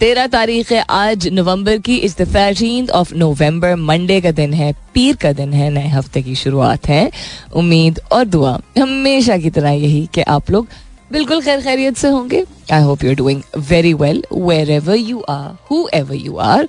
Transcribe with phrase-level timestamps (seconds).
[0.00, 5.16] तेरह तारीख है आज नवंबर की, इस थर्टीन ऑफ़ नवंबर मंडे का दिन है, पीर
[5.16, 7.10] का दिन है, नए हफ़्ते की शुरुआत है।
[7.52, 10.66] उम्मीद और दुआ, हमेशा की तरह यही कि आप लोग
[11.12, 14.22] बिल्कुल खैर खैरियत से होंगे। I hope you are doing very well
[14.70, 15.56] wherever you are
[15.94, 16.68] whoever you are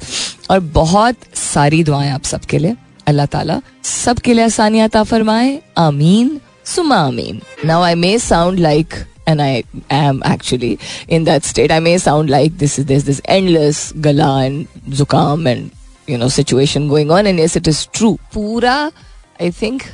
[0.52, 2.76] और बहुत सारी दुआएँ आप सबके लिए।
[3.08, 8.94] अल्लाह ताला सबके लिए आसानियात फरमाए। आमीन। सुमा आमीन। Now I may sound like
[9.27, 11.71] and I am actually in that state.
[11.71, 15.71] I may sound like this is there's this endless gala and zukam and
[16.07, 18.19] you know situation going on, and yes, it is true.
[18.35, 18.93] पूरा
[19.41, 19.89] I think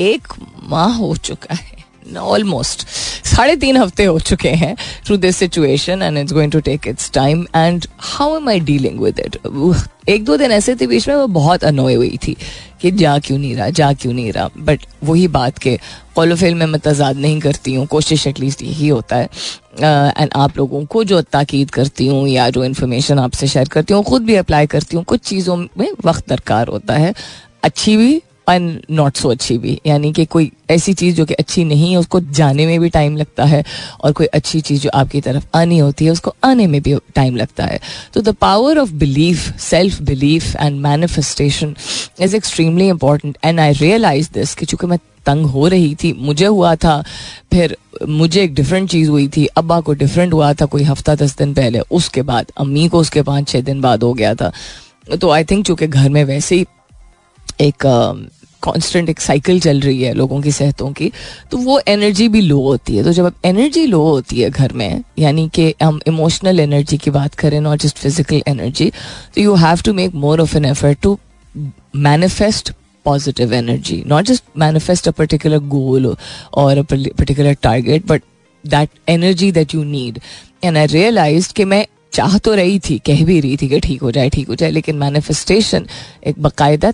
[0.00, 0.28] एक
[0.62, 1.73] माह हो चुका है
[2.17, 2.87] Almost
[3.27, 4.75] साढ़े तीन हफ़्ते हो चुके हैं
[5.05, 8.99] through this situation and it's going to take its time and how am I dealing
[8.99, 9.37] with it
[10.09, 12.35] एक दो दिन ऐसे थे बीच में वो बहुत अनोय हुई थी
[12.81, 15.77] कि जा क्यों नहीं रहा जा क्यों नहीं रहा। बट वही बात के
[16.15, 19.29] कॉलोफिल में मैं तजाद नहीं करती हूँ कोशिश एटलीस्ट यही होता है।
[19.75, 23.93] एंड uh, आप लोगों को जो ताकीद करती हूँ या जो इन्फॉर्मेशन आपसे शेयर करती
[23.93, 27.13] हूँ खुद भी अप्लाई करती हूँ। कुछ चीज़ों में वक्त दरकार होता है।
[27.63, 31.63] अच्छी भी एंड नॉट सो अच्छी भी। यानी कि कोई ऐसी चीज़ जो कि अच्छी
[31.63, 33.63] नहीं है, उसको जाने में भी टाइम लगता है
[34.01, 37.35] और कोई अच्छी चीज़ जो आपकी तरफ़ आनी होती है, उसको आने में भी टाइम
[37.35, 37.79] लगता है।
[38.13, 41.75] तो the power of belief self belief and manifestation
[42.21, 46.45] is extremely important and I realise this कि चूँकि मैं तंग हो रही थी, मुझे
[46.45, 47.03] हुआ था,
[47.53, 47.75] फिर
[48.07, 51.53] मुझे एक डिफरेंट चीज़ हुई थी, अब्बा को डिफरेंट हुआ था कोई हफ़्ता दस दिन
[51.53, 54.51] पहले, उसके बाद, अम्मी को उसके पाँच छः दिन बाद हो गया था।
[55.21, 56.65] तो आई थिंक चूँकि घर में वैसे ही
[57.61, 57.85] एक
[58.63, 61.11] कांस्टेंट एक साइकिल चल रही है लोगों की, सेहतों की
[61.51, 65.03] तो वो एनर्जी भी लो होती है। तो जब एनर्जी लो होती है घर में,
[65.19, 68.91] यानी कि हम इमोशनल एनर्जी की बात करें नॉट जस्ट फ़िज़िकल एनर्जी
[69.35, 71.17] तो you have to make more of an effort to
[71.95, 72.71] manifest
[73.05, 76.15] positive energy not just manifest a particular goal
[76.53, 78.23] और a particular target but
[78.63, 80.19] that energy that you need
[80.63, 81.85] and I realise कि मैं
[82.15, 84.69] चाह तो रही थी, कह भी रही थी कि ठीक हो जाए, ठीक हो जाए,
[84.71, 85.85] लेकिन मैनिफेस्टेशन
[86.25, 86.91] एक बाकायदा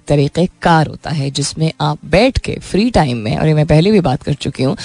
[0.61, 3.99] कार होता है, जिसमें आप बैठ के फ्री टाइम में, और ये मैं पहले भी
[4.01, 4.75] बात कर चुकी हूँ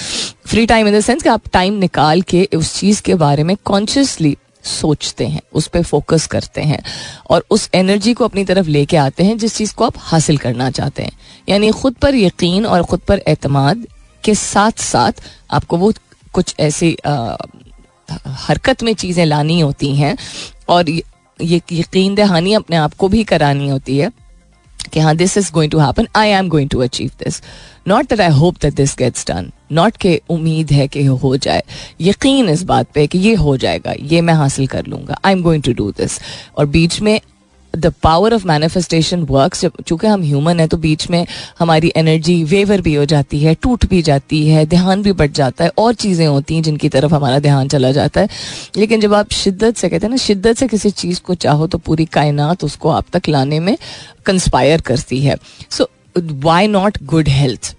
[0.45, 3.55] free time in the sense कि आप टाइम निकाल के उस चीज़ के बारे में
[3.65, 6.81] कॉन्शियसली सोचते हैं, उस पर फोकस करते हैं,
[7.29, 10.69] और उस एनर्जी को अपनी तरफ़ लेके आते हैं, जिस चीज़ को आप हासिल करना
[10.71, 11.11] चाहते हैं।
[11.49, 13.85] यानी खुद पर यकीन और ख़ुद पर एतमाद
[14.23, 15.21] के साथ साथ
[15.51, 15.93] आपको वो
[16.33, 16.95] कुछ ऐसी
[18.09, 20.15] हरकत में चीज़ें लानी होती हैं
[20.69, 24.11] और ये यकीन दहानी अपने आप को भी करानी होती है
[24.93, 27.41] कि हाँ this is going to happen I am going to achieve this
[27.87, 31.63] not that I hope that this gets done not के उम्मीद है कि हो जाए.
[32.01, 33.93] यकीन इस बात पे कि ये हो जाएगा.
[34.01, 35.17] ये मैं हासिल कर लूँगा.
[35.25, 36.19] I am going to do this
[36.57, 37.19] और बीच में
[37.73, 41.25] the power of manifestation work चूँकि हम ह्यूमन है तो बीच में
[41.59, 45.63] हमारी एनर्जी वेवर भी हो जाती है, टूट भी जाती है, ध्यान भी बढ़ जाता
[45.63, 48.29] है, और चीज़ें होती हैं जिनकी तरफ़ हमारा ध्यान चला जाता है।
[48.77, 51.77] लेकिन जब आप शिद्दत से कहते हैं ना, शिद्दत से किसी चीज़ को चाहो तो
[51.77, 53.77] पूरी कायनात उसको आप तक लाने में
[54.25, 55.37] कंस्पायर करती है।
[55.69, 57.75] So why not good health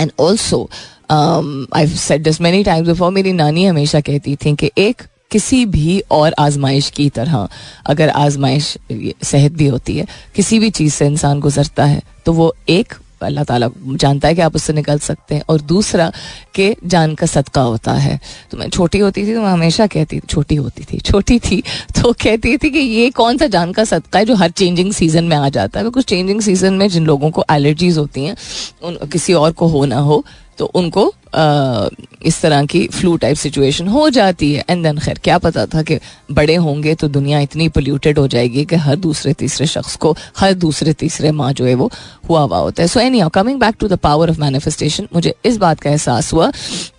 [0.00, 0.68] and also
[1.10, 6.00] I set this many times before मेरी नानी हमेशा कहती थी कि एक किसी भी
[6.10, 7.48] और आजमाइश की तरह,
[7.86, 12.54] अगर आजमाइश सेहत भी होती है, किसी भी चीज़ से इंसान गुजरता है तो वो
[12.68, 16.10] एक, अल्लाह ताला जानता है कि आप उससे निकल सकते हैं, और दूसरा
[16.54, 18.18] कि जान का सदका होता है।
[18.50, 21.62] तो मैं छोटी होती थी तो मैं हमेशा कहती छोटी होती थी, छोटी थी
[21.94, 25.24] तो कहती थी कि ये कौन सा जान का सदका है जो हर चेंजिंग सीज़न
[25.24, 28.36] में आ जाता है। कुछ चेंजिंग सीज़न में जिन लोगों को एलर्जीज होती हैं,
[28.82, 30.24] उन, किसी और को हो ना हो
[30.58, 35.38] तो उनको इस तरह की फ्लू टाइप सिचुएशन हो जाती है। एंड देन खैर, क्या
[35.38, 35.98] पता था कि
[36.32, 40.54] बड़े होंगे तो दुनिया इतनी पोल्यूटेड हो जाएगी कि हर दूसरे तीसरे शख्स को, हर
[40.54, 41.90] दूसरे तीसरे माँ जो है वो
[42.28, 45.56] हुआ हुआ होता है। So any coming back to the power of manifestation मुझे इस
[45.56, 46.50] बात का एहसास हुआ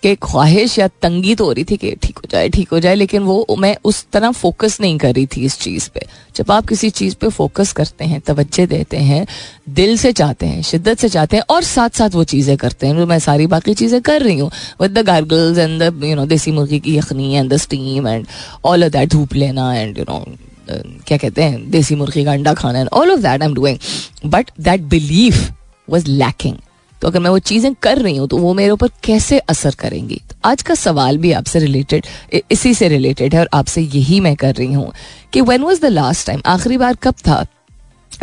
[0.03, 2.95] कि ख्वाहिश या तंगी तो हो रही थी कि ठीक हो जाए, ठीक हो जाए,
[2.95, 6.05] लेकिन वो मैं उस तरह फोकस नहीं कर रही थी इस चीज़ पर
[6.35, 9.25] जब आप किसी चीज़ पर फोकस करते हैं, तवज्जो देते हैं,
[9.69, 12.97] दिल से चाहते हैं, शिद्दत से चाहते हैं और साथ साथ वो चीज़ें करते हैं।
[12.97, 14.49] जो मैं सारी बाकी चीज़ें कर रही हूँ।
[14.81, 18.25] With the gargles and the you know देसी मुर्गी की यखनी and the steam and
[18.65, 20.25] all of that धूप लेना एंड यू नो
[20.69, 23.77] क्या कहते हैं, देसी मुर्गी का अंडा खाना and all of that I am doing
[24.25, 25.49] but that belief
[25.87, 26.57] was lacking
[27.01, 30.15] तो अगर मैं वो चीज़ें कर रही हूँ तो वो मेरे ऊपर कैसे असर करेंगी?
[30.29, 32.05] तो आज का सवाल भी आपसे रिलेटेड
[32.51, 34.91] इसी से रिलेटेड है और आपसे यही मैं कर रही हूँ
[35.33, 37.45] कि when was the last time आखिरी बार कब था,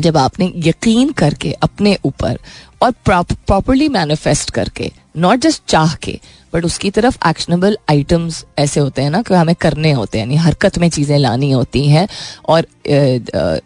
[0.01, 2.39] जब आपने यकीन करके अपने ऊपर
[2.83, 6.19] और प्रॉपरली मैनिफेस्ट करके नॉट जस्ट चाह के
[6.55, 10.37] बट उसकी तरफ़ एक्शनेबल आइटम्स ऐसे होते हैं ना कि हमें करने होते हैं, यानी
[10.37, 12.07] हरकत में चीज़ें लानी होती हैं,
[12.49, 12.67] और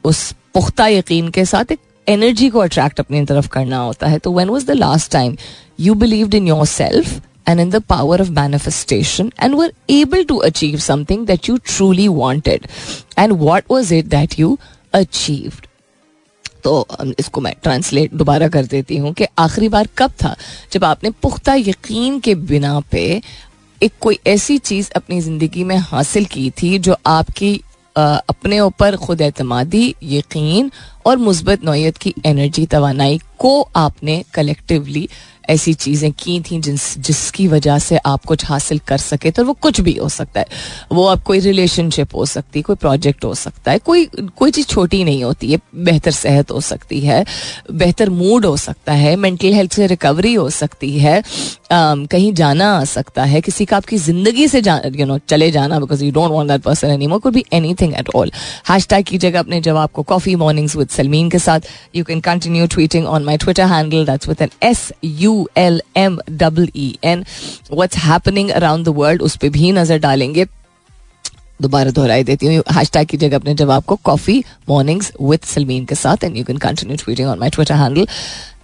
[0.05, 4.33] उस पुख्ता यकीन के साथ एक एनर्जी को अट्रैक्ट अपनी तरफ़ करना होता है तो
[4.33, 5.37] when was the last time
[5.81, 10.35] you believe in your self and in the power of manifestation and were able to
[10.49, 12.69] achieve something that you truly wanted.
[13.23, 14.51] And what was it that you
[14.95, 15.67] achieved?
[16.65, 16.87] तो
[17.19, 20.37] इसको मैं translate दोबारा कर देती हूँ कि आखिरी बार कब था?
[20.73, 23.23] जब आपने पुख्ता यकीन के बिना पे
[23.83, 27.61] एक कोई ऐसी चीज़ अपनी ज़िंदगी में हासिल की थी जो आपकी
[27.97, 30.71] आ, अपने ऊपर खुद एतमादी यकीन
[31.07, 35.09] और मुस्बत नोयत की एनर्जी तोानाई को आपने कलेक्टिवली
[35.51, 39.53] ऐसी चीज़ें की थी जिन जिसकी वजह से आप कुछ हासिल कर सके तो वो
[39.53, 40.47] कुछ भी हो सकता है।
[40.93, 44.05] वो आप कोई रिलेशनशिप हो सकती है कोई प्रोजेक्ट हो सकता है कोई
[44.37, 47.25] कोई चीज़ छोटी नहीं होती है बेहतर सेहत हो सकती है
[47.73, 52.71] बेहतर मूड हो सकता है मेंटल हेल्थ से रिकवरी हो सकती है um, कहीं जाना
[52.79, 56.11] आ सकता है किसी का आपकी ज़िंदगी से जा यू नो चले जाना because you
[56.13, 57.45] don't want that person any more could be
[57.81, 58.33] anything at all
[58.89, 61.61] hashtag कीजिएगा अपने जवाब को कॉफ़ी मॉर्निंग्स विद सलमीन के साथ।
[61.95, 65.81] You can continue tweeting on my Twitter handle that's with an S U U L
[65.97, 67.25] M double E N
[67.73, 70.47] what's happening around the world उस पर भी नज़र डालेंगे
[71.63, 75.95] दोबारा दोहराई देती हूँ हैश टैग कीजिएगा अपने जवाब को कॉफ़ी मॉर्निंग्स विद सलमीन के
[75.95, 78.07] साथ and you can continue tweeting on my Twitter handle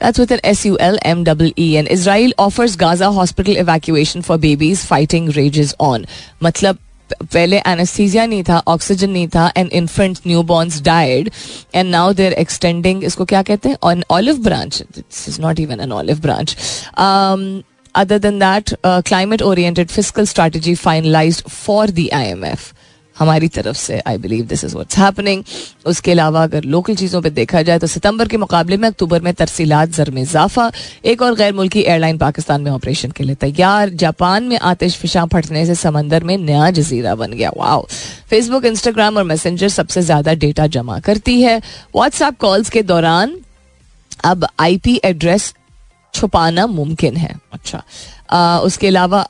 [0.00, 1.76] That's with an S U L M E E.
[1.76, 4.84] And Israel offers Gaza hospital evacuation for babies.
[4.84, 6.04] Fighting rages on.
[6.42, 6.78] मतलब
[7.14, 11.30] पहले anaesthesia नहीं था oxygen नहीं था and infant newborns died
[11.74, 14.02] and now there extending इसको क्या कहते हैं?
[14.10, 16.56] Olive branch this is not even an olive branch
[17.94, 22.72] other than that climate oriented physical strategy finalise for the I M IMF.
[23.18, 25.42] हमारी तरफ़ से I believe this is what's happening
[25.86, 29.32] उसके अलावा अगर लोकल चीज़ों पे देखा जाए तो सितंबर के मुकाबले में अक्टूबर में
[29.34, 30.70] तरसीलात जर में इजाफा
[31.04, 35.24] एक और गैर मुल्की एयरलाइन पाकिस्तान में ऑपरेशन के लिए तैयार। जापान में आतिश फिशा
[35.32, 37.86] फटने से समंदर में नया जजीरा बन गया। वाओ
[38.30, 41.56] फेसबुक इंस्टाग्राम और मैसेंजर सबसे ज़्यादा डेटा जमा करती है।
[41.96, 43.38] व्हाट्सएप कॉल्स के दौरान
[44.24, 45.52] अब आईपी एड्रेस
[46.14, 47.82] छुपाना मुमकिन है। अच्छा।
[48.30, 49.20] आ, उसके अलावा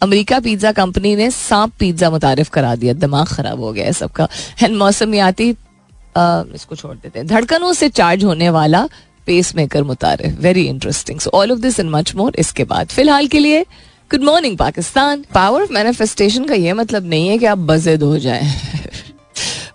[0.00, 4.28] अमेरिका पिज्जा कंपनी ने सांप पिज्जा मुतारफ करा दिया। दिमाग खराब हो गया है सबका।
[4.62, 8.88] एंड मौसमियाती इसको छोड़ देते हैं। धड़कनों से चार्ज होने वाला
[9.26, 13.26] pacemaker मुतारफ। Very interesting so all of this in much more इसके बाद। फ़िलहाल
[13.26, 13.62] के लिए
[14.10, 15.24] good morning Pakistan.
[15.34, 18.54] Power of manifestation का ये मतलब नहीं है कि आप बजिद हो जाए।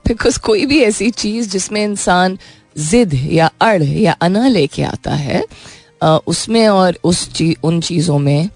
[0.07, 2.37] बिकॉज़ कोई भी ऐसी चीज़ जिसमें इंसान
[2.77, 5.45] जिद या अड़ या अना लेके आता है
[6.27, 8.49] उसमें और उस ची, उन चीज़ों में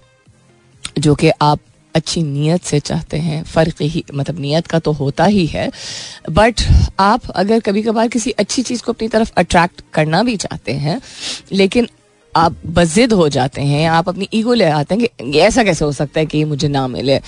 [0.98, 1.60] जो कि आप
[1.94, 5.70] अच्छी नीयत से चाहते हैं, फ़र्क ही मतलब नीयत का तो होता ही है
[6.30, 6.60] बट
[7.00, 11.00] आप अगर कभी कभार किसी अच्छी चीज़ को अपनी तरफ़ अट्रैक्ट करना भी चाहते हैं,
[11.52, 11.88] लेकिन
[12.32, 15.92] आप बजिद हो जाते हैं, आप अपनी ईगो ले आते हैं कि ऐसा कैसे हो
[15.92, 17.18] सकता है कि ये मुझे ना मिले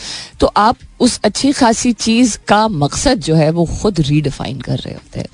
[0.40, 4.94] तो आप उस अच्छी खासी चीज़ का मकसद जो है वो खुद रीडिफाइन कर रहे
[4.94, 5.28] होते हैं।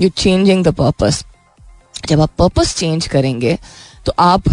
[0.00, 1.24] यू चेंजिंग द पर्पस
[2.08, 3.58] जब आप पर्पस चेंज करेंगे
[4.06, 4.48] तो आप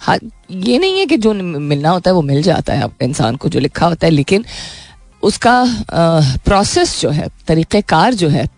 [0.00, 0.16] हाँ
[0.50, 3.60] ये नहीं है कि जो मिलना होता है वो मिल जाता है इंसान को जो
[3.60, 4.44] लिखा होता है, लेकिन
[5.22, 5.84] उसका
[6.44, 8.48] प्रोसेस जो है, तरीक़ेकार जो है,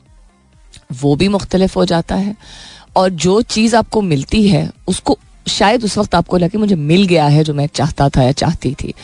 [0.93, 2.37] वो भी मुख्तलिफ़ हो जाता है।
[2.96, 5.19] और जो चीज़ आपको मिलती है, उसको
[5.49, 8.75] शायद उस वक्त आपको लगे मुझे मिल गया है, जो मैं चाहता था या चाहती
[8.75, 8.94] थी।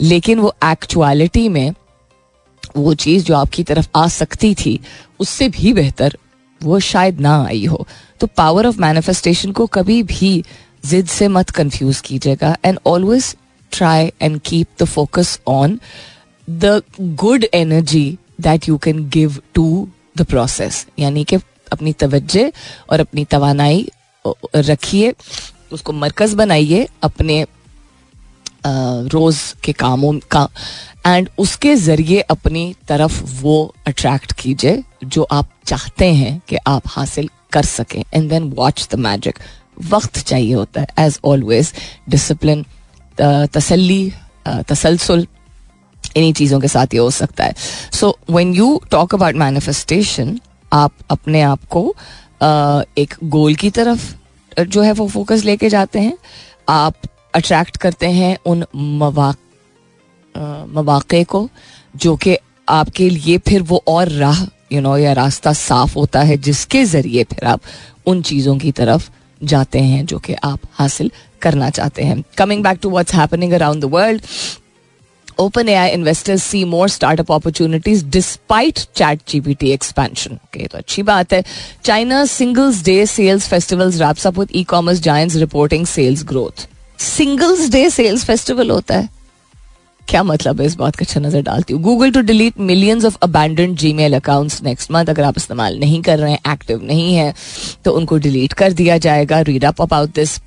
[0.00, 1.72] लेकिन वो एक्चुअलिटी में,
[2.76, 4.78] वो चीज़ जो आपकी तरफ़ आ सकती थी,
[5.20, 6.16] उससे भी बेहतर
[6.60, 7.86] वो शायद ना आई हो।
[8.20, 10.42] तो पावर ऑफ़ मैनिफेस्टेशन को कभी भी
[10.86, 13.36] जिद से मत कंफ्यूज कीजिएगा and always
[13.72, 15.80] try and keep the focus on
[16.50, 21.36] the good energy that you can give to the process यानी कि
[21.72, 22.52] अपनी तवज्जे
[22.90, 23.88] और अपनी तवानाई
[24.56, 25.14] रखिए,
[25.72, 27.46] उसको मरकज बनाइए अपने
[28.66, 30.48] रोज के कामों का
[31.06, 37.30] एंड उसके ज़रिए अपनी तरफ़ वो अट्रैक्ट कीजिए जो आप चाहते हैं कि आप हासिल
[37.52, 39.38] कर सकें and then watch the magic
[39.90, 41.72] वक्त चाहिए होता है एज ऑलवेज
[42.08, 42.64] डिसिप्लिन
[43.54, 44.12] तसली
[44.46, 45.26] तसलसल
[46.16, 47.54] इन्हीं चीज़ों के साथ ये हो सकता है।
[47.92, 50.38] So when you talk about manifestation
[50.72, 51.82] आप अपने आप को
[52.42, 54.14] uh, एक गोल की तरफ़
[54.60, 56.16] जो है वो फोकस लेके जाते हैं।
[56.68, 56.94] आप
[57.34, 59.34] अट्रैक्ट करते हैं उन मवा
[60.68, 61.48] मवाक़े को
[61.96, 62.36] जो कि
[62.68, 64.42] आपके लिए फिर वो और राह
[64.72, 67.60] यू नो या रास्ता साफ़ होता है जिसके ज़रिए फिर आप
[68.06, 69.08] उन चीज़ों की तरफ़
[69.42, 71.10] जाते हैं, जो कि आप हासिल
[71.42, 74.22] करना चाहते हैं। Coming back to what's happening around the world
[75.68, 78.78] OpenAI investors see more startup opportunities despite
[79.28, 81.42] ChatGPT expansion okay तो अच्छी बात है।
[81.84, 86.66] China Singles Day sales festivals wraps up with e commerce joy reporting sales growth
[87.02, 89.08] Singles Day sales festival होता है।
[90.08, 93.16] क्या मतलब है इस बात का अच्छा नज़र डालती हूँ। Google to delete millions of
[93.22, 97.32] abandoned Gmail account next month अगर आप इस्तेमाल नहीं कर रहे हैं एक्टिव नहीं है
[97.84, 100.38] तो उनको डिलीट कर दिया जाएगा। Read up about this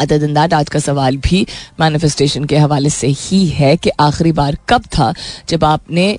[0.00, 1.46] other thing that आज का सवाल भी
[1.80, 5.12] मैनिफेस्टेशन के हवाले से ही है कि आखिरी बार कब था
[5.48, 6.16] जब आपने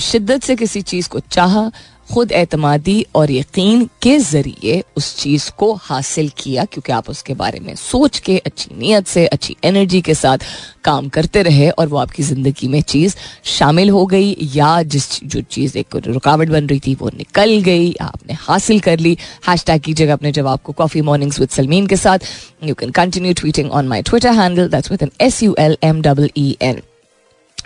[0.00, 1.70] शिद्दत से किसी चीज़ को चाहा
[2.08, 7.60] खुद एतमादी और यकीन के ज़रिए उस चीज़ को हासिल किया, क्योंकि आप उसके बारे
[7.60, 10.38] में सोच के, अच्छी नीयत से, अच्छी एनर्जी के साथ
[10.84, 13.16] काम करते रहे और वो आपकी ज़िंदगी में चीज़
[13.50, 17.92] शामिल हो गई, या जिस जो चीज़ एक रुकावट बन रही थी वो निकल गई,
[18.00, 19.16] आपने हासिल कर ली।
[19.48, 22.18] हैश टैग कीजिएगा अपने जवाब को कॉफ़ी मॉर्निंग्स विद सलमीन के साथ।
[22.64, 26.02] You can continue tweeting on my Twitter handle that's with N S U L M
[26.02, 26.82] double E N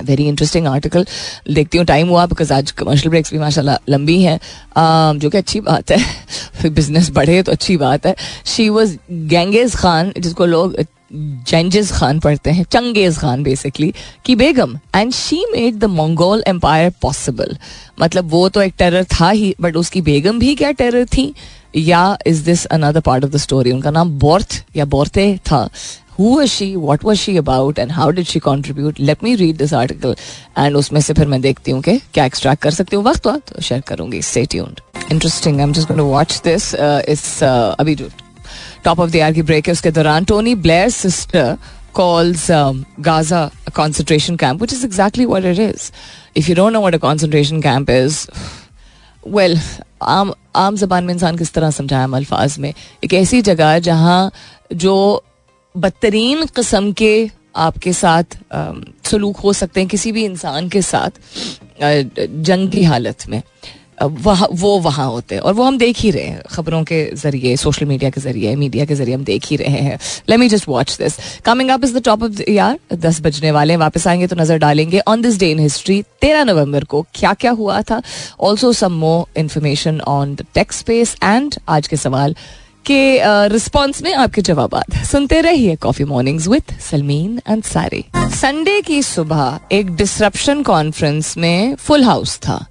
[0.05, 1.07] very interesting article
[1.53, 4.38] देखती हूँ टाइम हुआ बिकॉज़ आज कमर्शियल ब्रेक्स भी माशाल्लाह लंबी हैं।
[5.19, 5.99] जो कि अच्छी बात है।
[6.61, 8.15] फिर बिज़नेस बढ़े तो अच्छी बात है।
[8.47, 10.76] शी वॉज़ गेंगेज खान जिसको लोग
[11.12, 13.93] जेंजिस खान पढ़ते हैं। चंगेज खान बेसिकली
[14.25, 17.57] की बेगम। And she made the Mongol empire possible
[18.00, 21.33] मतलब वो तो एक टेरर था ही बट उसकी बेगम भी क्या टेरर थी?
[21.76, 25.69] या is this another part of the story उनका नाम बोर्थ या बोर्ते था।
[26.18, 29.56] Who was she what was she about and how did she contribute let me read
[29.56, 30.16] this article
[30.58, 33.62] and उसमें से फिर मैं देखती हूँ क्या एक्सट्रैक्ट कर सकती हूँ। वक्त वक्त तो
[33.62, 34.80] शेयर करूँगी। Stay tuned
[35.12, 38.08] interesting I am just watch this अभी जो
[38.85, 41.56] top of the key break है, उसके दौरान Tony Blair sister
[41.94, 42.46] calls
[43.00, 45.90] Gaza concentration camp which is exactly what it is
[46.37, 48.26] if you don't know what a concentration camp is
[49.26, 49.58] well
[50.02, 52.73] आम आम जबान में इंसान किस तरह समझाया हम अल्फाज में?
[53.04, 54.30] एक ऐसी जगह जहाँ
[54.75, 55.23] जो
[55.76, 58.37] बदतरीन कस्म के आपके साथ
[59.11, 61.21] सलूक हो सकते हैं किसी भी इंसान के साथ
[61.80, 63.42] जंग की हालत में।
[64.02, 67.56] वह, वो वहाँ होते हैं और वो हम देख ही रहे हैं खबरों के ज़रिए,
[67.56, 70.68] सोशल मीडिया के ज़रिए, मीडिया के ज़रिए हम देख ही रहे हैं। Let me just
[70.68, 74.26] watch this coming up is the top of यार दस बजने वाले हैं। वापस आएँगे
[74.26, 78.02] तो नज़र डालेंगे on this day in history तेरह नवंबर को क्या क्या हुआ था।
[78.40, 82.37] Also some more information on the tech space and आज के सवाल
[82.87, 89.59] के रिस्पॉन्स में आपके जवाब सुनते रहिए coffee morning with Salmeen Ansari Sunday की सुबह
[89.73, 92.64] एक डिसरप्शन कॉन्फ्रेंस में फुल हाउस था।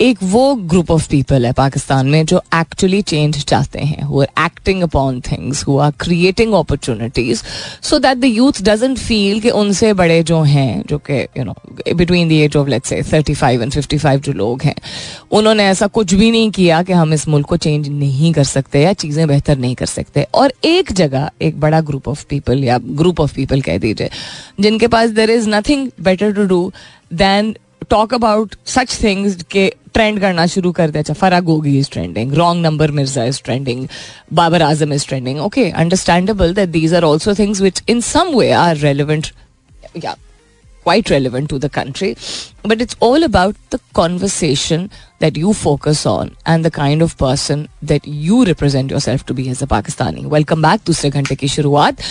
[0.00, 4.44] एक वो ग्रुप ऑफ़ पीपल है पाकिस्तान में जो एक्चुअली चेंज चाहते हैं who are
[4.44, 7.42] acting upon things who are creating opportunities
[7.82, 11.54] so that the youth doesn't feel कि उनसे बड़े जो हैं, जो कि you know
[11.94, 14.74] between the age of let's say thirty five and fifty five जो लोग हैं,
[15.32, 18.82] उन्होंने ऐसा कुछ भी नहीं किया कि हम इस मुल्क को चेंज नहीं कर सकते
[18.82, 22.78] या चीज़ें बेहतर नहीं कर सकते। और एक जगह, एक बड़ा ग्रुप ऑफ़ पीपल या
[22.78, 24.10] ग्रुप ऑफ़ पीपल कह दीजिए,
[24.60, 26.72] जिनके पास there is nothing better to do
[27.14, 27.54] than
[27.90, 32.34] talk about such things के ट्रेंड करना शुरू कर दिया अच्छा Farah Gogi is trending
[32.34, 33.86] wrong number Mirza is trending
[34.40, 38.50] Babar Azam is trending okay understandable that these are also things which in some way
[38.62, 39.26] are relevant
[40.04, 40.16] या
[40.86, 42.16] quite relevant to the country.
[42.64, 47.68] But it's all about the conversation that you focus on and the kind of person
[47.82, 50.24] that you represent yourself to be as a Pakistani.
[50.36, 50.84] Welcome back.
[50.86, 52.06] दूसरे घंटे की शुरुआत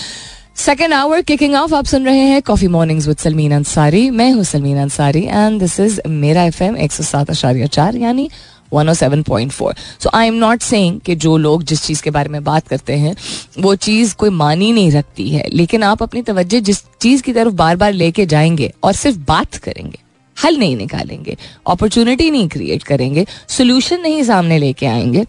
[0.58, 4.44] second hour kicking of आप सुन रहे हैं coffee mornings with Salmeen Ansari मैं हूँ
[4.44, 8.30] Salmeen Ansari and this is मेरा एफ़ एम एक सौ सात आशार्य चार यानी
[8.74, 9.74] 107.4
[10.04, 12.94] so I am not saying कि जो लोग जिस चीज़ के बारे में बात करते
[12.94, 13.16] हैं,
[13.60, 17.54] वो चीज़ कोई मानी नहीं रखती है। लेकिन आप अपनी तवज्जो जिस चीज़ की तरफ़
[17.54, 20.00] बार बार लेके जाएँगे और सिर्फ़ बात करेंगे,
[20.38, 21.38] हल नहीं निकालेंगे
[21.68, 25.26] अपॉर्चुनिटी नहीं क्रिएट करेंगे सोल्यूशन नहीं सामने लेके आएँगे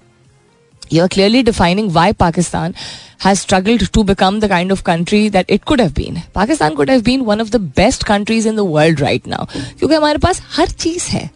[0.92, 2.74] you are clearly defining why Pakistan
[3.20, 6.22] has struggled to become the kind of country that it could have been.
[6.34, 9.46] Pakistan could have been one of the best countries in the world right now.
[9.78, 11.28] क्योंकि हमारे पास हर चीज़ है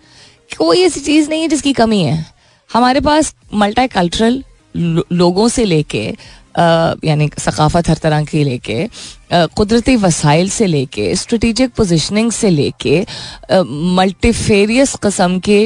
[0.59, 2.25] कोई ऐसी चीज़ नहीं है जिसकी कमी है
[2.71, 4.43] हमारे पास मल्टी कल्चरल
[5.13, 6.05] लोगों से लेके
[6.59, 8.89] यानी सकाफत हर तरह की लेके
[9.57, 13.05] कुदरती वसाइल से लेके स्ट्रेटिजिक पोजिशनिंग से लेके
[13.99, 15.61] मल्टीफेरियस कस्म के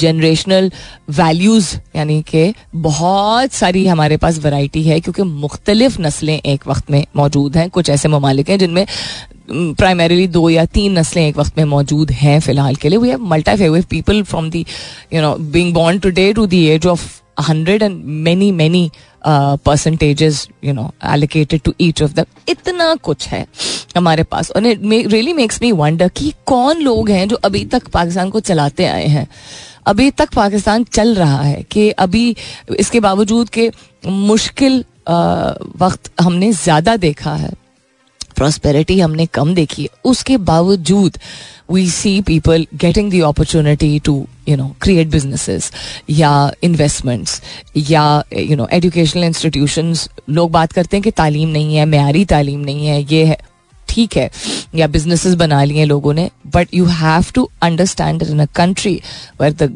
[0.00, 0.70] जनरेशनल
[1.10, 7.04] वैल्यूज़ यानी कि बहुत सारी हमारे पास वैरायटी है, क्योंकि मुख्तलिफ़ नस्लें एक वक्त में
[7.16, 8.86] मौजूद हैं। कुछ ऐसे ममालिक हैं जिनमें
[9.50, 13.24] प्राइमरीली दो या तीन नस्लें एक वक्त में मौजूद हैं फ़िलहाल के लिए। We have
[13.26, 14.64] multi favourite people from the
[15.12, 17.02] you know being born today to the age of
[17.48, 18.90] hundred and many many
[19.26, 23.46] percentages you know allocated to each of the इतना कुछ है
[23.96, 28.30] हमारे पास। और रियली मेक्स मी वंडर कि कौन लोग हैं जो अभी तक पाकिस्तान
[28.30, 29.26] को चलाते आए हैं?
[29.86, 32.24] अभी तक पाकिस्तान चल रहा है कि अभी
[32.78, 33.70] इसके बावजूद के
[34.06, 34.84] मुश्किल
[35.78, 37.52] वक्त हमने ज़्यादा देखा है
[38.36, 41.18] प्रॉस्पेरिटी हमने कम देखी है, उसके बावजूद
[41.70, 44.14] we see people getting the opportunity to
[44.48, 45.70] you know create businesses
[46.10, 46.32] या
[46.64, 47.40] इन्वेस्टमेंट्स
[47.76, 48.02] या
[48.38, 52.86] यू नो एजुकेशनल इंस्टीट्यूशंस लोग बात करते हैं कि तालीम नहीं है, मैारी तालीम नहीं
[52.86, 53.38] है, ये है।
[53.94, 54.30] ठीक है,
[54.74, 59.00] या बिज़नेस बना लिए लोगों ने but you have to understand in a country
[59.40, 59.70] where the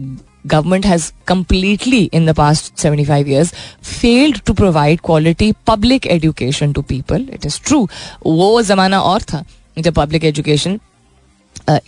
[0.46, 3.52] government has completely in the past seventy five years
[3.84, 7.86] failed to provide quality public education to people it is true
[8.26, 9.44] वो जमाना और था
[9.76, 10.78] जब public education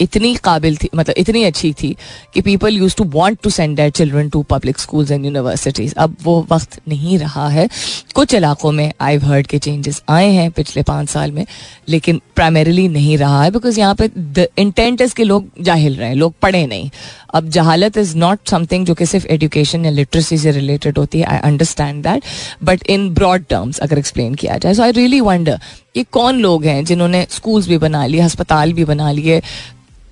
[0.01, 1.95] इतनी काबिल थी मतलब इतनी अच्छी थी
[2.35, 6.17] कि people use to want to send their children to public schools and universities अब
[6.23, 7.69] वो वक्त नहीं रहा है।
[8.15, 11.45] कुछ इलाकों में आई हर्ड के चेंजेस आए हैं पिछले पाँच साल में,
[11.89, 14.11] लेकिन प्राइमरीली नहीं रहा है बिकॉज़ यहाँ पे
[14.59, 16.91] इंटेंट इज़ के लोग जाहिल रहे हैं लोग पढ़े नहीं।
[17.35, 21.27] अब जहालत इज़ नॉट समथिंग जो कि सिर्फ़ एजुकेशन या लिटरेसी से रिलेटेड होती है
[21.27, 22.25] I understand that
[22.65, 25.59] but in broad terms अगर एक्सप्लेन किया जाए। सो आई रियली वंडर
[25.95, 29.41] ये कौन लोग हैं जिन्होंने स्कूल्स भी बना लिए, अस्पताल भी बना लिए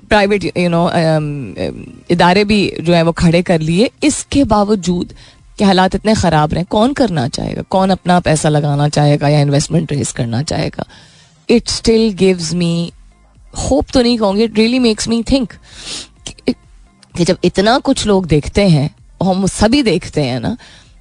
[0.08, 0.88] प्राइवेट यू नो
[2.10, 3.90] इदारे भी जो है वो खड़े कर लिए?
[4.04, 5.12] इसके बावजूद
[5.58, 7.62] कि हालात इतने ख़राब रहे, कौन करना चाहेगा?
[7.70, 10.84] कौन अपना पैसा लगाना चाहेगा या इन्वेस्टमेंट रेस करना चाहेगा?
[11.48, 12.92] It still gives me
[13.54, 15.52] hope तो नहीं कहूँगी it really makes me think
[16.28, 18.90] कि जब इतना कुछ लोग देखते हैं
[19.22, 20.56] हम सभी देखते हैं ना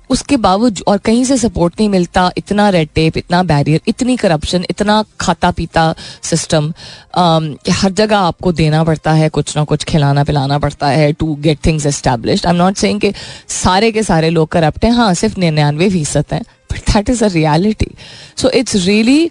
[0.10, 4.66] उसके बावजूद और कहीं से सपोर्ट नहीं मिलता, इतना रेड टेप इतना बैरियर इतनी करप्शन
[4.70, 6.72] इतना खाता पीता सिस्टम
[7.18, 11.36] कि हर जगह आपको देना पड़ता है, कुछ ना कुछ खिलाना पिलाना पड़ता है to
[11.42, 13.14] get things establish I am not saying कि
[13.56, 17.28] सारे के सारे लोग करप्ट हैं हाँ सिर्फ़ निन्यानवे फ़ीसद हैं but that is a
[17.34, 17.92] reality
[18.38, 19.30] so it's really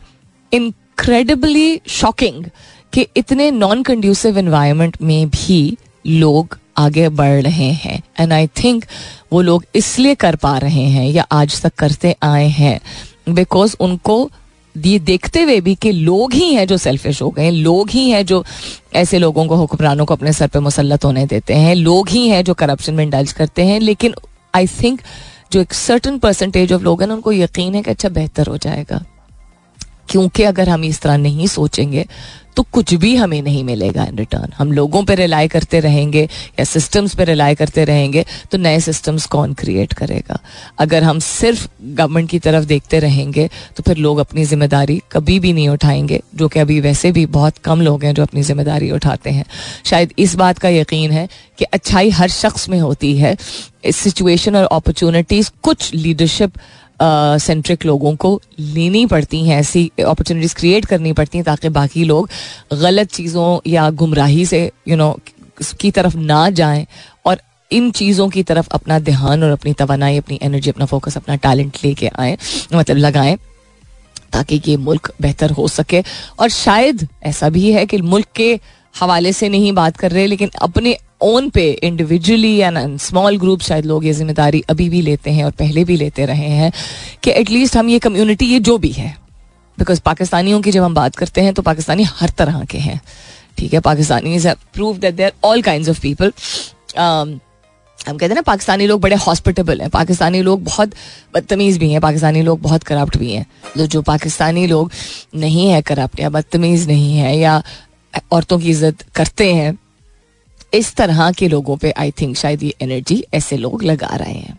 [0.52, 2.44] incredibly shocking
[2.92, 8.84] कि इतने नॉन कंड्यूसिव इन्वायरमेंट में भी लोग आगे बढ़ रहे हैं। एंड आई थिंक
[9.32, 12.80] वो लोग इसलिए कर पा रहे हैं या आज तक करते आए हैं
[13.28, 14.30] बिकॉज़ उनको
[14.74, 18.24] ये देखते हुए भी कि लोग ही हैं जो सेल्फिश हो गए, लोग ही हैं
[18.26, 18.44] जो
[18.94, 22.44] ऐसे लोगों को हुक्मरानों को अपने सर पे मुसलत होने देते हैं, लोग ही हैं
[22.44, 24.14] जो करप्शन में इंडल्ज करते हैं, लेकिन
[24.54, 25.00] आई थिंक
[25.52, 29.04] जो एक सर्टन परसेंटेज ऑफ़ लोग हैं उनको यकीन है कि अच्छा बेहतर हो जाएगा।
[30.08, 32.06] क्योंकि अगर हम इस तरह नहीं सोचेंगे
[32.56, 36.22] तो कुछ भी हमें नहीं मिलेगा इन रिटर्न हम लोगों पे रिलाई करते रहेंगे
[36.58, 40.38] या सिस्टम्स पे रिलाई करते रहेंगे तो नए सिस्टम्स कौन क्रिएट करेगा?
[40.78, 45.52] अगर हम सिर्फ़ गवर्नमेंट की तरफ़ देखते रहेंगे तो फिर लोग अपनी ज़िम्मेदारी कभी भी
[45.52, 49.30] नहीं उठाएँगे, जो कि अभी वैसे भी बहुत कम लोग हैं जो अपनी ज़िम्मेदारी उठाते
[49.30, 49.44] हैं.
[49.84, 53.36] शायद इस बात का यकीन है कि अच्छाई हर शख्स में होती है.
[53.84, 56.52] इस सिचुएशन और अपॉर्चुनिटीज़ कुछ लीडरशिप
[57.02, 62.28] सेंट्रिक लोगों को लेनी पड़ती हैं ऐसी अपॉर्चुनिटीज़ क्रिएट करनी पड़ती हैं ताकि बाकी लोग
[62.72, 66.86] गलत चीज़ों या गुमराही से यू you नो know, की तरफ़ ना जाएँ
[67.26, 71.36] और इन चीज़ों की तरफ़ अपना ध्यान और अपनी तोानाई अपनी एनर्जी अपना फोकस अपना
[71.36, 72.36] टैलेंट लेके आए
[72.74, 73.36] मतलब लगाएँ
[74.32, 76.02] ताकि ये मुल्क बेहतर हो सके।
[76.38, 78.60] और शायद ऐसा भी है कि मुल्क के
[79.00, 83.86] हवाले से नहीं बात कर रहे लेकिन अपने ओन पे इंडिविजुअली एंड स्मॉल ग्रुप शायद
[83.86, 86.72] लोग ये ज़िम्मेदारी अभी भी लेते हैं और पहले भी लेते रहे हैं,
[87.22, 89.16] कि एटलीस्ट हम ये कम्युनिटी ये जो भी है।
[89.78, 93.00] बिकॉज़ पाकिस्तानियों की जब हम बात करते हैं तो पाकिस्तानी हर तरह के हैं।
[93.58, 94.38] ठीक है Pakistani
[94.74, 96.32] prove that there all kind of people
[96.98, 97.38] हम
[98.08, 100.90] कहते हैं ना, पाकिस्तानी लोग बड़े हॉस्पिटेबल हैं। पाकिस्तानी लोग बहुत
[101.34, 104.90] बदतमीज़ भी हैं। पाकिस्तानी लोग बहुत करप्ट भी हैं। तो जो पाकिस्तानी लोग
[105.36, 107.62] नहीं है करप्ट या बदतमीज़ नहीं है, या
[108.32, 109.76] औरतों की इज़्ज़त करते हैं
[110.76, 114.58] इस तरह के लोगों पे आई थिंक शायद ये एनर्जी ऐसे लोग लगा रहे हैं।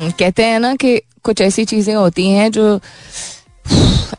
[0.00, 2.64] कहते हैं ना कि कुछ ऐसी चीज़ें होती हैं जो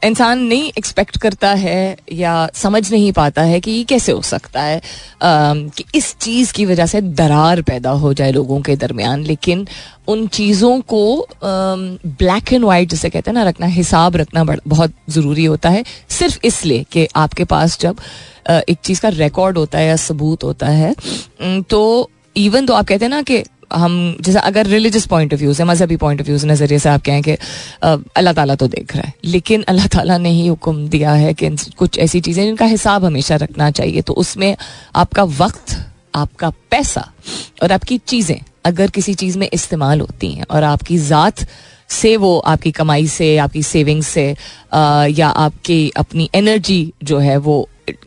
[0.03, 4.61] इंसान नहीं एक्सपेक्ट करता है या समझ नहीं पाता है कि ये कैसे हो सकता
[4.61, 4.81] है आ,
[5.23, 9.67] कि इस चीज़ की वजह से दरार पैदा हो जाए लोगों के दरमियान। लेकिन
[10.07, 15.45] उन चीज़ों को ब्लैक एंड वाइट जिसे कहते हैं ना रखना हिसाब रखना बहुत ज़रूरी
[15.45, 17.99] होता है। सिर्फ़ इसलिए कि आपके पास जब
[18.49, 20.93] एक चीज़ का रिकॉर्ड होता है या सबूत होता है
[21.69, 23.43] तो इवन तो आप कहते हैं ना कि
[23.75, 26.89] हम जैसे अगर रिलीजियस पॉइंट ऑफ़ व्यू से मजहबी पॉइंट ऑफ़ व्यू से नज़रिए से
[26.89, 27.37] आप कहें कि
[28.17, 31.49] अल्लाह ताला तो देख रहा है। लेकिन अल्लाह ताला ने ही हुक्म दिया है कि
[31.77, 34.55] कुछ ऐसी चीज़ें जिनका हिसाब हमेशा रखना चाहिए तो उसमें
[34.95, 35.77] आपका वक्त
[36.15, 37.09] आपका पैसा
[37.63, 41.45] और आपकी चीज़ें अगर किसी चीज़ में इस्तेमाल होती हैं और आपकी ज़ात
[41.89, 44.35] से वो आपकी कमाई से आपकी सेविंग्स से
[44.73, 47.57] आ, या आपकी अपनी एनर्जी जो है वो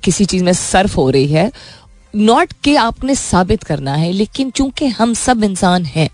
[0.04, 1.50] किसी चीज़ में सर्फ हो रही है
[2.16, 6.08] नॉट के आपने साबित करना है, लेकिन चूँकि हम सब इंसान हैं,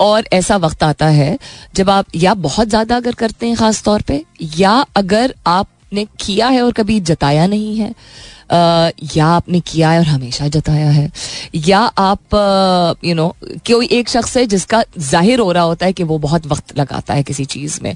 [0.00, 1.38] और ऐसा वक्त आता है
[1.74, 4.22] जब आप या बहुत ज़्यादा अगर करते हैं खास तौर पे,
[4.56, 7.94] या अगर आपने किया है और कभी जताया नहीं है
[8.50, 11.10] या आपने किया है और हमेशा जताया है।
[11.56, 13.28] या आप यू नो
[13.66, 17.14] कोई एक शख्स है जिसका ज़ाहिर हो रहा होता है कि वो बहुत वक्त लगाता
[17.14, 17.94] है किसी चीज़ में।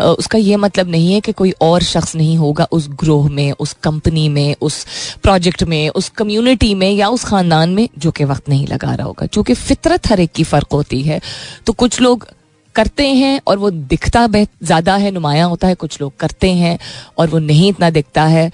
[0.00, 3.76] उसका ये मतलब नहीं है कि कोई और शख्स नहीं होगा उस ग्रोह में, उस
[3.82, 4.84] कंपनी में, उस
[5.22, 9.06] प्रोजेक्ट में, उस कम्युनिटी में या उस ख़ानदान में जो कि वक्त नहीं लगा रहा
[9.06, 11.20] होगा। चूँकि फितरत हर एक की फ़र्क होती है
[11.66, 12.26] तो कुछ लोग
[12.74, 16.78] करते हैं और वो दिखता ज़्यादा है, नुमाया होता है, कुछ लोग करते हैं
[17.18, 18.50] और वो नहीं इतना दिखता है।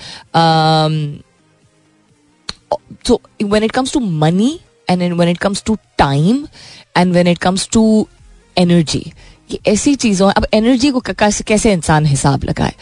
[3.08, 6.48] So when it comes to money and when it comes to time
[6.96, 7.82] and when it comes to
[8.56, 9.04] energy
[9.50, 12.74] ये ऐसी चीज़ों अब एनर्जी को कैसे इंसान हिसाब लगाए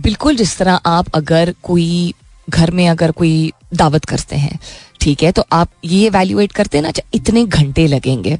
[0.00, 2.14] बिल्कुल जिस तरह आप अगर कोई
[2.50, 4.58] घर में अगर कोई दावत करते हैं
[5.08, 8.36] ठीक है तो आप ये वैल्यूएट करते हैं ना अच्छा इतने घंटे लगेंगे,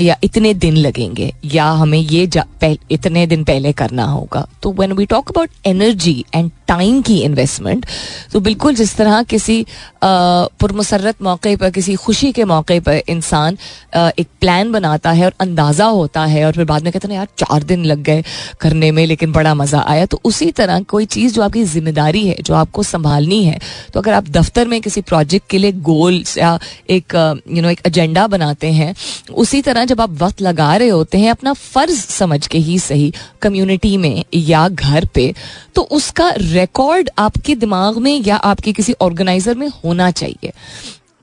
[0.00, 2.28] या इतने दिन लगेंगे, या हमें ये
[2.64, 7.86] इतने दिन पहले करना होगा। तो when we talk about energy and time की इन्वेस्टमेंट
[8.32, 9.64] तो बिल्कुल जिस तरह किसी
[10.04, 13.56] पुरमसरत मौके पर, किसी खुशी के मौके पर इंसान
[13.96, 17.28] एक प्लान बनाता है और अंदाज़ा होता है और फिर बाद में कहते हैं, यार,
[17.38, 18.24] चार दिन लग गए
[18.60, 22.36] करने में, लेकिन बड़ा मज़ा आया। तो उसी तरह कोई चीज़ जो आपकी ज़िम्मेदारी है,
[22.40, 23.58] जो आपको संभालनी है
[23.92, 25.72] तो अगर आप दफ्तर में किसी प्रोजेक्ट के लिए
[26.04, 26.58] गोल्स या
[26.90, 27.14] एक
[27.50, 28.94] यू नो एक एजेंडा बनाते हैं
[29.34, 33.12] उसी तरह जब आप वक्त लगा रहे होते हैं अपना फ़र्ज़ समझ के ही सही
[33.42, 35.32] कम्युनिटी में या घर पे
[35.74, 40.52] तो उसका रिकॉर्ड आपके दिमाग में या आपके किसी ऑर्गेनाइजर में होना चाहिए।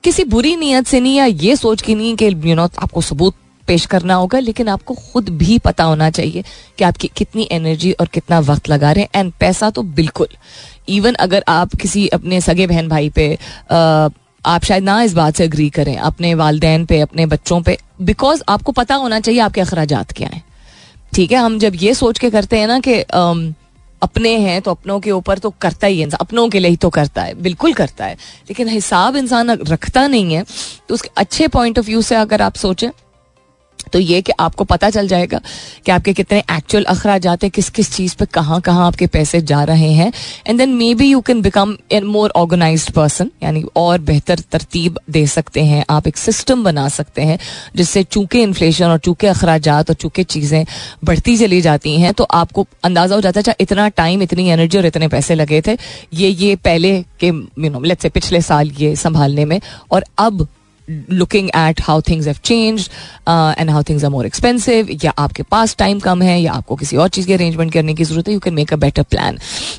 [0.04, 3.34] किसी बुरी नीयत से नहीं या ये सोच के नहीं कि यू नो आपको सबूत
[3.68, 6.42] पेश करना होगा लेकिन आपको खुद भी पता होना चाहिए
[6.78, 10.28] कि आपकी कितनी एनर्जी और कितना वक्त लगा रहे हैं एंड पैसा तो बिल्कुल।
[10.88, 13.26] इवन अगर आप किसी अपने सगे बहन भाई पे
[13.70, 14.08] आ,
[14.44, 18.42] आप शायद ना इस बात से अग्री करें, अपने वालदेन पे, अपने बच्चों पे बिकॉज़
[18.48, 20.42] आपको पता होना चाहिए आपके अखराज क्या हैं।
[21.14, 23.00] ठीक है, हम जब ये सोच के करते हैं ना कि
[24.02, 26.90] अपने हैं तो अपनों के ऊपर तो करता ही इंसान, अपनों के लिए ही तो
[26.90, 30.44] करता है, बिल्कुल करता है। लेकिन हिसाब इंसान रखता नहीं है
[30.88, 32.88] तो उसके अच्छे पॉइंट ऑफ़ व्यू से अगर आप सोचें
[33.92, 35.40] तो ये कि आपको पता चल जाएगा
[35.86, 39.62] कि आपके कितने एक्चुअल अखराज हैं, किस किस चीज़ पे कहाँ कहाँ आपके पैसे जा
[39.64, 40.12] रहे हैं।
[40.46, 45.26] And then maybe you can become a more organise person यानी और बेहतर तरतीब दे
[45.26, 47.38] सकते हैं, आप एक सिस्टम बना सकते हैं,
[47.76, 50.64] जिससे चूँकि इन्फ्लेशन और चूँकि अखराज और चूँकि चीज़ें
[51.04, 54.78] बढ़ती चली जाती हैं तो आपको अंदाज़ा हो जाता है अच्छा इतना टाइम इतनी एनर्जी
[54.78, 55.76] और इतने पैसे लगे थे,
[56.14, 60.46] ये ये पहले के यू नो से पिछले साल ये संभालने में, और अब
[60.90, 62.88] looking at how things have change
[63.28, 66.96] and how things are more expensive या आपके पास टाइम कम है, या आपको किसी
[66.96, 69.38] और चीज़ की अरेंजमेंट करने की ज़रूरत है you can make a better plan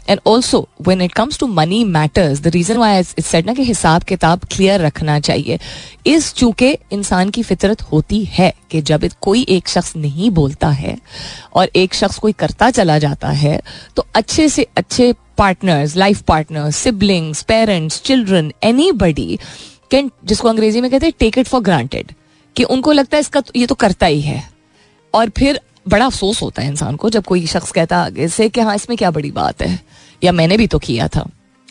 [0.10, 3.63] and also when it comes to money matters the reason why it set ना कि
[3.63, 5.60] हिसाब किताब क्लियर रखना चाहिए,
[6.08, 10.98] इस चूँकि इंसान की फितरत होती है कि जब कोई एक शख्स नहीं बोलता है,
[11.56, 13.60] और एक शख्स कोई करता चला जाता है
[13.96, 18.52] तो अच्छे से अच्छे partners life partners siblings parents children
[18.94, 19.39] anybody
[19.94, 22.12] can जिसको अंग्रेज़ी में कहते हैं टेक इट फॉर ग्रांटेड
[22.56, 24.42] कि उनको लगता है इसका तो, ये तो करता ही है।
[25.14, 28.50] और फिर बड़ा अफसोस होता है इंसान को जब कोई शख्स कहता है आगे से
[28.50, 29.80] कि हाँ इसमें क्या बड़ी बात है
[30.24, 31.22] या मैंने भी तो किया था।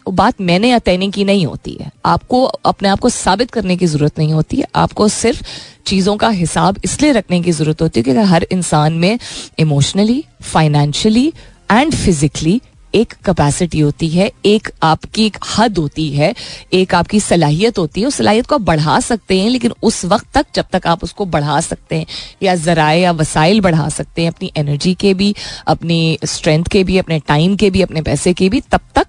[0.06, 3.76] वो बात मैंने या तैने की नहीं होती है। आपको अपने आप को साबित करने
[3.76, 5.42] की ज़रूरत नहीं होती है। आपको सिर्फ़
[5.86, 9.18] चीज़ों का हिसाब इसलिए रखने की ज़रूरत होती है कि हर इंसान में
[9.58, 11.26] इमोशनली फाइनेंशियली
[11.70, 12.60] एंड फिजिकली
[12.94, 16.34] एक कैपेसिटी होती है, एक आपकी एक हद होती है,
[16.72, 20.26] एक आपकी सलाहियत होती है, उस सलाहियत को आप बढ़ा सकते हैं, लेकिन उस वक्त
[20.34, 22.06] तक जब तक आप उसको बढ़ा सकते हैं,
[22.42, 25.34] या जराए या वसाइल बढ़ा सकते हैं, अपनी एनर्जी के भी,
[25.66, 29.06] अपनी स्ट्रेंथ के भी, अपने टाइम के भी, अपने पैसे के भी, तब तक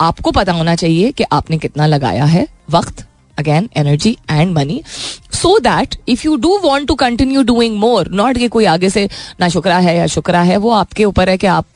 [0.00, 3.06] आपको पता होना चाहिए कि आपने कितना लगाया है वक्त।
[3.38, 4.82] Again energy and money
[5.34, 9.08] so that if you do want to continue doing more not कि कोई आगे से
[9.40, 11.66] ना शुक्रा है या शुक्रा है वो आपके ऊपर है कि आप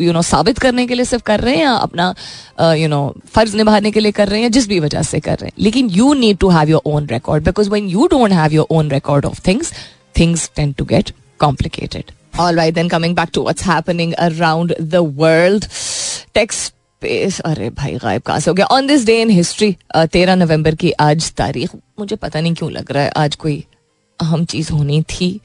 [0.00, 2.14] यू नो साबित करने के लिए सिर्फ़ कर रहे हैं या अपना
[2.74, 3.00] यू नो
[3.34, 5.90] फ़र्ज़ निभाने के लिए कर रहे हैं जिस भी वजह से कर रहे हैं लेकिन
[5.92, 9.26] you need to have your own record because when you don't have your own record
[9.26, 9.72] of things
[10.20, 15.02] things tend to get complicated All right, then coming back to what's happening around the
[15.02, 15.68] world.
[16.34, 20.34] Text space अरे भाई, गायब कहाँ से हो गया। On this day in history तेरह
[20.34, 23.64] नवंबर की आज तारीख, मुझे पता नहीं क्यों लग रहा है, आज कोई
[24.20, 25.40] अहम चीज़ होनी थी।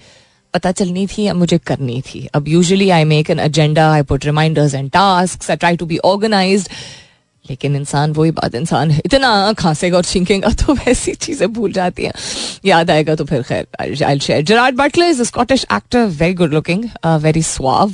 [0.54, 4.26] पता चलनी थी या मुझे करनी थी। अब usually I make an agenda I put
[4.26, 6.70] reminders and task I try to be organised
[7.46, 12.04] लेकिन इंसान वही बात इंसान है। इतना खांसेगा और छींकेगा तो वैसी चीज़ें भूल जाती
[12.04, 12.14] हैं।
[12.66, 16.84] याद आएगा तो फिर खैर I share Gerard Butler is Scottish actor very good looking
[17.22, 17.94] very suave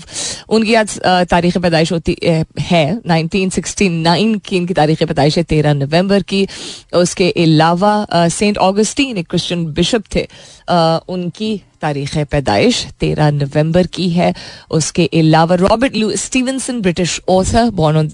[0.50, 6.48] उनकी आज तारीख पैदाइश होती है 1969 की। इनकी तारीख पैदाइश है तेरह नवंबर की।
[6.96, 10.28] उसके अलावा सेंट ऑगस्टीन एक क्रिश्चियन बिशप थे।
[11.10, 14.34] उनकी तारीख पैदाइश, तेरह नवंबर की है।
[14.72, 18.10] उसके अलावा Robert Louis Stevenson British author born on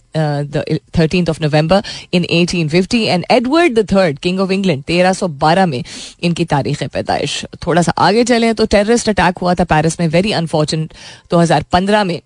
[0.98, 5.66] thirteen of November in 1850 and Edward the third king of England तेरह सौ बारह
[5.66, 5.84] में
[6.24, 10.32] इनकी तारीख पैदाइश। थोड़ा सा आगे चले तो टेररिस्ट अटैक हुआ था पेरिस में वेरी
[10.34, 10.94] अनफॉर्चुनेट
[11.32, 12.22] दो हज़ार पंद्रह में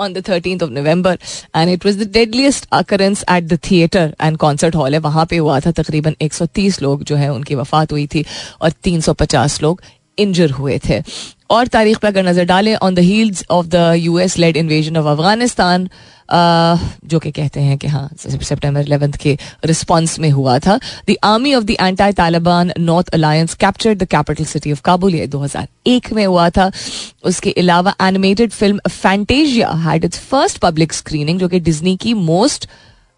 [0.00, 1.12] on the 13th of November,
[1.54, 5.36] and it was the deadliest occurrence at the theatre and concert hall है। वहाँ पे
[5.36, 8.24] हुआ था तकरीबन 130 लोग जो है, उनकी वफात हुई थी,
[8.62, 9.82] और 350 लोग
[10.18, 11.02] इंजर हुए थे।
[11.50, 14.96] और तारीख पर अगर नज़र डालें on the heels of the U S led invasion
[14.96, 15.88] of Afghanistan
[16.30, 20.78] जो कि कहते हैं कि हाँ सितंबर इलेवेंथ के रिस्पॉन्स में हुआ था।
[21.08, 25.26] The army of the anti Taliban North Alliance capture the capital city of Kabul ये
[25.26, 26.70] 2001 में हुआ था।
[27.24, 32.68] उसके अलावा animated film Fantasia had its first public screening जो कि डिज्नी की मोस्ट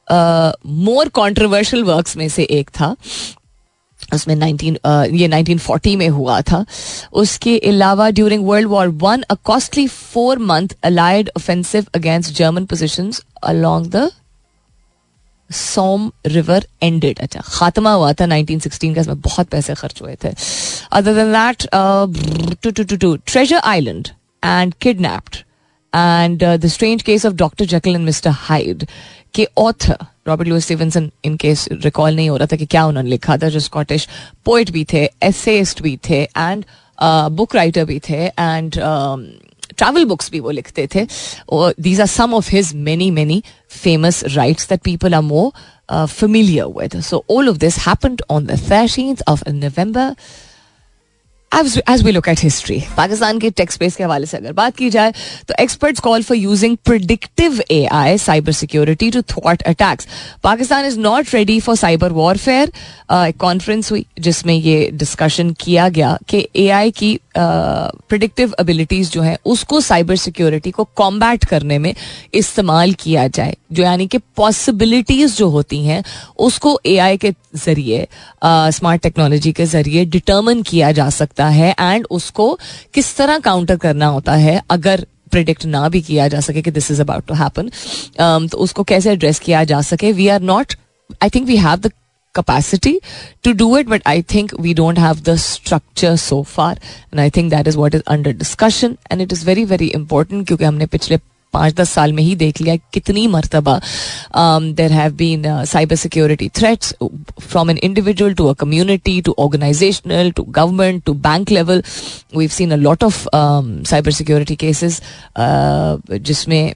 [0.09, 2.95] मोर कॉन्ट्रोवर्शियल वर्क्स में से एक था।
[4.15, 4.77] उसमें 19
[5.15, 6.65] ये 1940 में हुआ था।
[7.23, 13.13] उसके अलावा during World War one a costly four month allied offensive against German position
[13.43, 14.11] along the
[15.51, 20.33] Somme river ended अच्छा खात्मा हुआ था 1916 का, इसमें बहुत पैसे खर्च हुए थे।
[20.93, 21.67] Other than that
[22.63, 24.09] to to to to Treasure Island
[24.43, 25.37] and Kidnapped
[25.93, 28.87] and the Strange Case of Doctor Jekyll and Mister Hyde
[29.35, 29.97] के author
[30.29, 33.49] Robert Louis Stevenson in case recall नहीं हो रहा था कि क्या उन्होंने लिखा था,
[33.49, 34.09] जो स्कॉटिश
[34.45, 36.65] पोइट भी थे एसेस्ट भी थे एंड
[37.33, 38.73] बुक राइटर भी थे एंड
[39.77, 41.07] ट्रैवल बुक्स भी वो लिखते थे
[41.53, 45.53] these are some of his many many famous writes that people are more
[46.07, 46.93] familiar with.
[47.03, 50.15] So all of this happened on the 13th of November
[51.53, 54.91] as we look at history Pakistan के takes space के हवाले से अगर बात की
[54.91, 55.13] जाए
[55.49, 60.09] तो experts call for using predictive A I cyber security to thought attacks
[60.43, 62.73] Pakistan is not ready for cyber warfare
[63.29, 69.23] एक कॉन्फ्रेंस हुई, जिसमें ये डिस्कशन किया गया कि ए आई की प्रिडिक्टिव एबिलिटीज जो
[69.23, 71.95] है, उसको साइबर सिक्योरिटी को कॉम्बैट करने में
[72.35, 76.03] इस्तेमाल किया जाए। जो यानी कि पॉसिबिलिटीज जो होती हैं,
[76.39, 78.07] उसको ए आई के ज़रिए
[78.45, 82.53] स्मार्ट टेक्नोलॉजी के ज़रिए डिटर्मन किया जा सकता है एंड उसको
[82.95, 86.91] किस तरह काउंटर करना होता है, अगर प्रिडिक्ट ना भी किया जा सके कि this
[86.91, 87.71] is about to happen
[88.49, 90.75] तो उसको कैसे एड्रेस किया जा सके। We are not
[91.23, 91.91] I think we have the
[92.35, 92.99] capacity
[93.43, 96.77] to do it, but i think we don't have the structure so far.
[97.11, 98.99] And i think that is what is under discussion.
[99.11, 101.19] And it is very very important क्योंकि हमने पिछले
[101.55, 103.81] पाँच दस साल में ही देख लिया कितनी मरतबा
[104.81, 106.95] there have been cyber security threats
[107.41, 111.83] from an individual to a community to organizational to government to bank level
[112.37, 115.01] we seen a lot of cyber security cases
[116.31, 116.73] जिसमें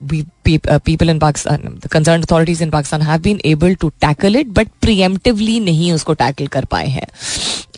[0.00, 0.24] we
[0.68, 4.54] uh, people in Pakistan, the concerned authorities in Pakistan have been able to tackle it,
[4.54, 7.06] but preemptively नहीं उसको tackle कर पाए हैं.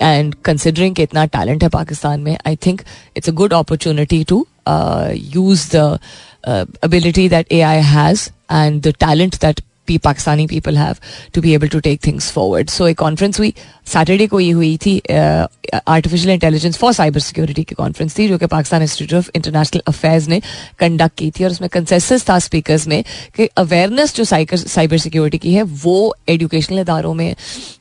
[0.02, 4.46] And considering कि इतना talent है पाकिस्तान में, I think it's a good opportunity to
[4.66, 5.98] uh, use the
[6.44, 9.38] uh, ability that AI has and the talent
[9.92, 10.96] that Pakistani people have
[11.34, 13.52] to able to take things forward so एक conference हुई
[13.86, 15.02] Saturday को ये हुई थी
[15.88, 20.28] artificial intelligence for cyber security की conference थी, जो कि Pakistan institute of international affairs
[20.28, 20.40] ने
[20.78, 23.04] कंडक्ट की थी और उसमें कंसेंसस था स्पीकर्स में
[23.36, 27.34] कि अवेयरनेस जो साइबर सिक्योरिटी की है, वो एजुकेशनल इदारों में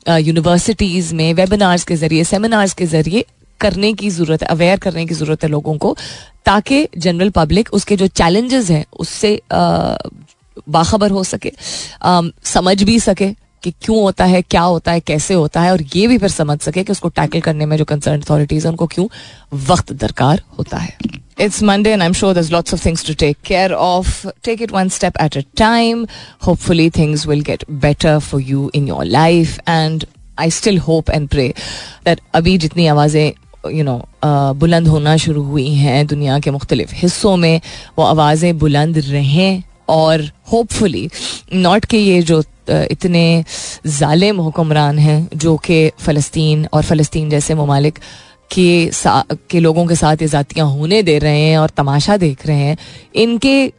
[0.09, 3.25] यूनिवर्सिटीज़ में वेबिनार्स के ज़रिए सेमिनार्स के ज़रिए
[3.59, 5.97] करने की ज़रूरत है अवेयर करने की ज़रूरत है लोगों को,
[6.45, 9.41] ताकि जनरल पब्लिक उसके जो चैलेंजेस हैं, उससे
[10.69, 11.51] बाखबर हो सके
[12.05, 15.81] um, समझ भी सके कि क्यों होता है क्या होता है कैसे होता है और
[15.95, 18.87] ये भी फिर समझ सके कि उसको टैकल करने में जो कंसर्न अथॉरिटीज है उनको
[18.87, 19.07] क्यों
[19.67, 20.97] वक्त दरकार होता है।
[21.39, 24.61] It's Monday and I am sure there's lots of things to take care of take
[24.61, 26.05] it one step at a time
[26.47, 30.05] hopefully things will get better for you in your life and
[30.39, 31.53] I still hope and pray
[32.05, 33.31] that अभी जितनी आवाज़ें
[33.71, 34.01] you know
[34.59, 37.59] बुलंद होना शुरू हुई हैं दुनिया के मुख्तलिफ़ हिस्सों में
[37.97, 41.09] वो आवाज़ें बुलंद रहें। और होपफुली
[41.53, 43.43] नॉट के ये जो इतने
[44.03, 47.99] ालिम हुक्मरान हैं जो कि फ़लस्तीन और फ़लस्तीन जैसे ममालिक
[48.53, 48.91] के
[49.49, 52.77] के लोगों के साथ ये जातियाँ होने दे रहे हैं और तमाशा देख रहे हैं,
[53.15, 53.71] इनके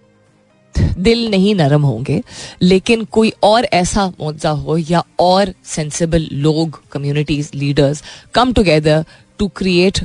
[0.74, 2.20] दिल नहीं नरम होंगे,
[2.62, 8.02] लेकिन कोई और ऐसा मुद्दा हो या और सेंसिबल लोग communities leaders
[8.34, 9.04] come together
[9.40, 9.98] to create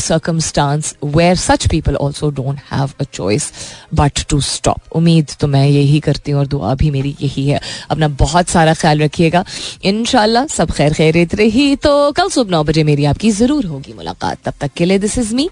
[0.00, 3.50] circumstance where such people also don't have a choice
[3.94, 7.60] but to stop उम्मीद तो मैं यही करती हूँ और दुआ भी मेरी यही है।
[7.90, 9.44] अपना बहुत सारा ख्याल रखिएगा।
[9.84, 14.38] इन सब खैर खैरित रही। तो कल सुबह नौ बजे मेरी आपकी ज़रूर होगी मुलाकात।
[14.44, 15.48] तब तक के लिए this is me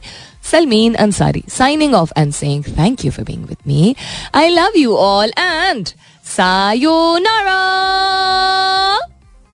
[0.51, 3.95] Salmeen Ansari signing off and saying thank you for being with me
[4.35, 5.89] I love you all and
[6.27, 7.59] sayonara